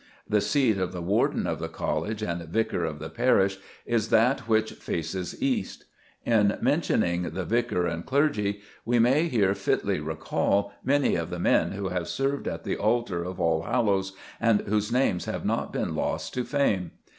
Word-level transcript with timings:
The 0.27 0.41
seat 0.41 0.79
of 0.79 0.93
the 0.93 1.01
Warden 1.03 1.45
of 1.45 1.59
the 1.59 1.69
College 1.69 2.23
and 2.23 2.41
Vicar 2.49 2.83
of 2.85 2.97
the 2.97 3.07
parish 3.11 3.59
is 3.85 4.09
that 4.09 4.47
which 4.47 4.71
faces 4.73 5.39
east. 5.39 5.85
In 6.25 6.57
mentioning 6.59 7.21
the 7.33 7.45
vicar 7.45 7.85
and 7.85 8.03
clergy, 8.03 8.61
we 8.83 8.97
may 8.97 9.27
here 9.27 9.53
fitly 9.53 9.99
recall 9.99 10.73
many 10.83 11.13
of 11.13 11.29
the 11.29 11.37
men 11.37 11.73
who 11.73 11.89
have 11.89 12.07
served 12.07 12.47
at 12.47 12.63
the 12.63 12.77
altar 12.77 13.23
of 13.23 13.37
Allhallows 13.39 14.13
and 14.39 14.61
whose 14.61 14.91
names 14.91 15.25
have 15.25 15.45
not 15.45 15.71
been 15.71 15.93
lost 15.95 16.33
to 16.33 16.45
fame. 16.45 16.93